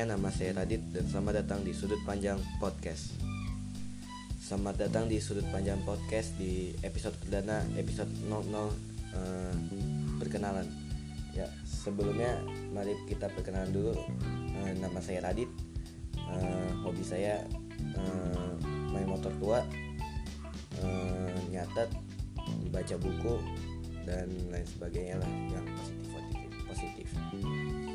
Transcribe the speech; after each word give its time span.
semuanya, 0.00 0.16
nama 0.16 0.32
saya 0.32 0.56
Radit 0.56 0.80
dan 0.96 1.04
selamat 1.12 1.44
datang 1.44 1.60
di 1.60 1.76
Sudut 1.76 2.00
Panjang 2.08 2.40
Podcast. 2.56 3.20
Selamat 4.40 4.88
datang 4.88 5.12
di 5.12 5.20
Sudut 5.20 5.44
Panjang 5.52 5.76
Podcast 5.84 6.32
di 6.40 6.72
episode 6.80 7.12
perdana, 7.20 7.60
episode 7.76 8.08
00 8.08 8.32
uh, 8.32 8.64
perkenalan. 10.16 10.64
Ya, 11.36 11.52
sebelumnya 11.68 12.40
mari 12.72 12.96
kita 13.12 13.28
perkenalan 13.28 13.76
dulu. 13.76 13.92
Uh, 14.56 14.72
nama 14.80 15.04
saya 15.04 15.20
Radit. 15.20 15.52
Uh, 16.16 16.80
hobi 16.80 17.04
saya 17.04 17.44
uh, 18.00 18.56
main 18.96 19.04
motor 19.04 19.36
tua, 19.36 19.60
uh, 20.80 21.36
nyatet, 21.52 21.92
baca 22.72 22.96
buku 22.96 23.36
dan 24.08 24.32
lain 24.48 24.64
sebagainya 24.64 25.20
lah 25.20 25.28
yang 25.52 25.66
positif 26.08 26.48
positif. 26.72 27.89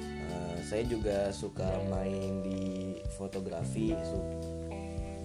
Saya 0.64 0.84
juga 0.88 1.34
suka 1.34 1.68
main 1.92 2.44
di 2.46 2.96
fotografi 3.18 3.92
su 4.06 4.20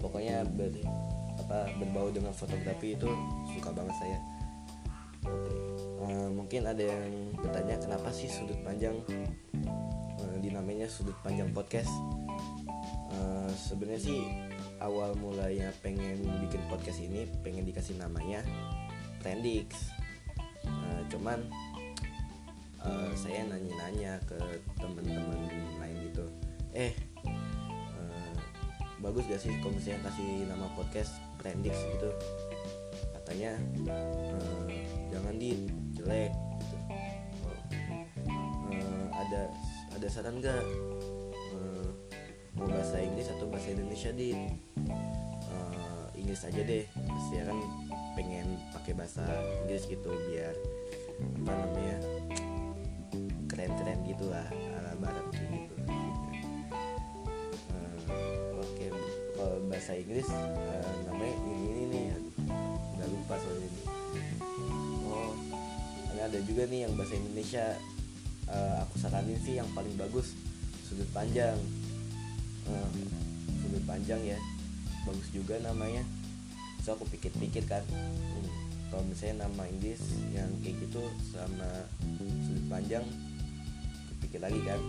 pokoknya 0.01 0.43
ber 0.49 0.73
apa 1.41 1.73
berbau 1.81 2.09
dengan 2.13 2.33
fotografi 2.33 2.95
itu 2.97 3.09
suka 3.57 3.71
banget 3.73 3.97
saya. 4.01 4.19
Uh, 6.01 6.33
mungkin 6.33 6.65
ada 6.65 6.81
yang 6.81 7.37
bertanya 7.37 7.77
kenapa 7.77 8.09
sih 8.09 8.29
sudut 8.29 8.57
panjang 8.65 8.97
uh, 10.21 10.37
dinamainya 10.41 10.89
sudut 10.89 11.17
panjang 11.21 11.53
podcast? 11.53 11.93
Uh, 13.11 13.51
sebenarnya 13.53 14.01
sih 14.01 14.21
awal 14.81 15.13
mulanya 15.21 15.69
pengen 15.85 16.25
bikin 16.41 16.63
podcast 16.73 17.01
ini 17.05 17.29
pengen 17.45 17.69
dikasih 17.69 18.01
namanya 18.01 18.41
Trendix. 19.21 19.93
Uh, 20.65 21.03
cuman 21.13 21.45
saya 23.21 23.45
nanya-nanya 23.45 24.17
ke 24.25 24.41
teman-teman 24.81 25.37
lain 25.77 25.97
gitu. 26.09 26.25
Eh 26.73 26.97
uh, 28.01 28.33
bagus 29.05 29.29
gak 29.29 29.45
sih 29.45 29.53
kalau 29.61 29.77
misalnya 29.77 30.09
kasih 30.09 30.49
nama 30.49 30.73
podcast 30.73 31.21
Trendix 31.37 31.77
gitu? 31.77 32.09
Katanya 33.13 33.61
uh, 33.93 34.65
jangan 35.13 35.37
di 35.37 35.69
jelek 35.93 36.33
gitu. 36.65 36.77
Uh, 38.73 39.07
ada 39.13 39.53
ada 39.93 40.07
saran 40.09 40.41
gak? 40.41 40.65
Mau 42.57 42.67
bahasa 42.67 43.01
Inggris 43.01 43.29
atau 43.29 43.47
bahasa 43.53 43.73
Indonesia 43.73 44.11
di? 44.17 44.33
Uh, 45.53 46.09
Inggris 46.17 46.41
aja 46.45 46.61
deh. 46.61 46.85
Saya 47.29 47.53
kan 47.53 47.59
pengen 48.17 48.57
pakai 48.73 48.93
bahasa 48.97 49.23
Inggris 49.65 49.85
gitu 49.87 50.09
biar 50.29 50.57
apa 51.21 51.53
namanya 51.53 51.97
keren-keren 53.61 54.01
gitu 54.09 54.25
lah 54.33 54.49
ala 54.81 54.97
barat 55.05 55.27
gitu. 55.37 55.75
Uh, 57.69 58.57
oke 58.57 58.73
okay. 58.73 58.89
kalau 59.37 59.61
bahasa 59.69 59.93
Inggris 60.01 60.25
uh, 60.33 60.93
namanya 61.05 61.35
ini 61.45 61.53
ini 61.69 61.83
nih 61.93 62.05
udah 62.97 63.09
lupa 63.13 63.37
soalnya 63.37 63.69
ini 63.69 63.83
oh. 65.13 65.37
Ada 66.21 66.37
juga 66.47 66.63
nih 66.69 66.89
yang 66.89 66.93
bahasa 66.97 67.17
Indonesia 67.17 67.65
uh, 68.49 68.75
aku 68.89 68.97
saranin 68.97 69.37
sih 69.45 69.61
yang 69.61 69.69
paling 69.77 69.93
bagus 70.01 70.33
sudut 70.89 71.09
panjang. 71.13 71.57
Uh, 72.65 72.89
sudut 73.61 73.85
panjang 73.85 74.21
ya 74.25 74.41
bagus 75.05 75.29
juga 75.37 75.61
namanya. 75.61 76.01
So 76.81 76.97
aku 76.97 77.05
pikir-pikir 77.13 77.69
kan 77.69 77.85
hmm, 77.85 78.49
kalau 78.89 79.05
misalnya 79.05 79.49
nama 79.49 79.69
Inggris 79.69 80.01
yang 80.33 80.49
kayak 80.65 80.81
gitu 80.81 81.05
sama 81.29 81.89
sudut 82.49 82.65
panjang 82.73 83.05
pikir 84.23 84.41
lagi 84.41 84.61
kan. 84.65 84.81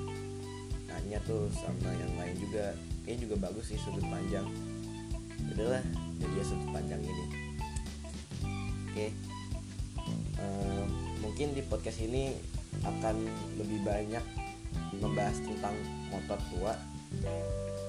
Nanya 0.92 1.20
tuh 1.24 1.48
sama 1.56 1.90
yang 1.96 2.14
lain 2.20 2.36
juga. 2.40 2.76
Kayaknya 3.02 3.20
juga 3.26 3.36
bagus 3.50 3.66
sih 3.74 3.80
sudut 3.82 4.06
panjang. 4.06 4.46
Udahlah 5.52 5.84
jadi 6.22 6.36
ya 6.38 6.44
sudut 6.46 6.70
panjang 6.70 7.02
ini. 7.02 7.26
Oke. 8.92 8.94
Okay. 8.94 9.10
uh, 10.38 10.86
mungkin 11.24 11.56
di 11.56 11.64
podcast 11.66 12.04
ini 12.04 12.36
akan 12.84 13.16
lebih 13.58 13.80
banyak 13.88 14.26
membahas 15.00 15.38
tentang 15.42 15.76
motor 16.12 16.40
tua 16.52 16.74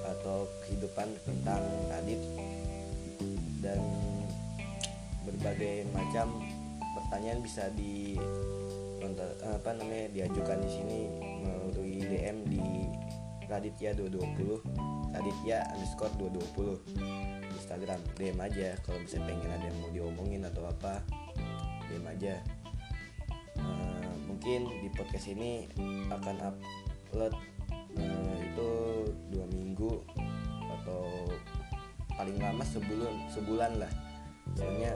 atau 0.03 0.47
kehidupan 0.65 1.07
tentang 1.23 1.61
Radit 1.91 2.21
dan 3.63 3.79
berbagai 5.23 5.87
macam 5.95 6.43
pertanyaan 6.99 7.39
bisa 7.39 7.71
di 7.73 8.19
apa 9.43 9.69
namanya 9.75 10.07
diajukan 10.15 10.63
di 10.63 10.69
sini 10.71 10.99
melalui 11.43 11.99
DM 12.07 12.47
di 12.47 12.63
Raditya 13.51 13.91
220 13.99 15.11
Raditya 15.11 15.57
underscore 15.75 16.13
220 16.17 17.53
Instagram. 17.53 17.99
DM 18.15 18.39
aja 18.39 18.79
kalau 18.81 19.03
misalnya 19.03 19.27
pengen 19.29 19.51
ada 19.51 19.65
yang 19.67 19.77
mau 19.83 19.91
diomongin 19.91 20.41
atau 20.47 20.63
apa 20.67 21.03
DM 21.91 22.05
aja. 22.07 22.39
Uh, 23.59 24.13
mungkin 24.25 24.65
di 24.81 24.89
podcast 24.95 25.29
ini 25.29 25.69
akan 26.09 26.35
upload 26.41 27.33
uh, 27.99 28.37
itu 28.41 28.69
dua 29.29 29.45
minggu 29.53 30.01
atau 30.79 31.29
paling 32.15 32.39
lama 32.39 32.63
sebulan 32.65 33.15
sebulan 33.29 33.71
lah. 33.83 33.91
Soalnya 34.55 34.95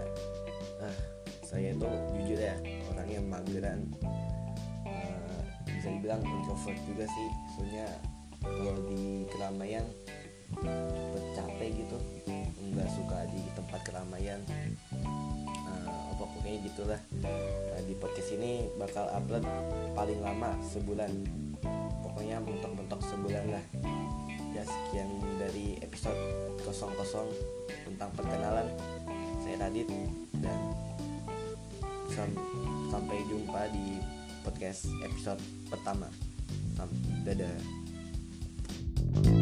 uh, 0.82 1.00
saya 1.44 1.72
itu 1.72 1.88
jujur 2.18 2.40
ya 2.42 2.56
orangnya 3.08 3.40
mageran. 3.40 3.80
Uh, 4.84 5.40
bisa 5.64 5.88
dibilang 5.96 6.20
introvert 6.28 6.80
juga 6.84 7.08
sih. 7.08 7.30
Soalnya 7.56 7.88
kalau 8.44 8.76
di 8.92 9.24
keramaian 9.32 9.86
capek 11.32 11.72
gitu. 11.72 11.98
Nggak 12.76 12.90
suka 12.92 13.24
di 13.32 13.40
tempat 13.56 13.80
keramaian. 13.88 14.44
Uh, 14.92 15.88
apa 15.88 16.20
pokoknya 16.20 16.60
gitulah. 16.68 17.00
Nah, 17.24 17.80
di 17.88 17.96
podcast 17.96 18.30
ini 18.36 18.68
bakal 18.76 19.08
upload 19.08 19.48
paling 19.96 20.20
lama 20.20 20.52
sebulan. 20.68 21.12
Pokoknya 22.04 22.44
mentok-mentok 22.44 23.00
sebulan 23.08 23.56
lah. 23.56 23.64
Ya 24.52 24.68
sekian 24.68 25.08
dari 25.40 25.80
episode 25.80 26.20
00 26.60 26.92
tentang 27.88 28.12
perkenalan. 28.20 28.68
Saya 29.48 29.64
Radit 29.64 29.88
dan 30.44 30.87
Sam 32.18 32.34
sampai 32.90 33.22
jumpa 33.30 33.70
di 33.70 34.02
podcast 34.42 34.90
episode 35.06 35.38
pertama. 35.70 36.10
Sam, 36.74 36.90
dadah. 37.22 37.86
thank 39.14 39.28
you 39.30 39.37